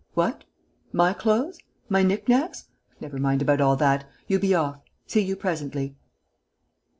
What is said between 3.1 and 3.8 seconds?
mind about all